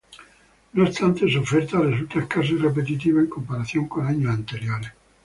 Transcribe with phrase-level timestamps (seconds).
[0.73, 4.91] No obstante, su oferta resulta escasa y repetitiva en comparación con años anteriores.